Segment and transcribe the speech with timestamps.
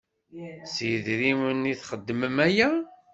[0.73, 2.69] S yedrimen i txeddmem aya?